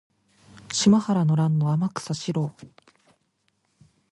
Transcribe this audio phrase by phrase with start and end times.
[0.73, 2.55] 島原の乱の天草四郎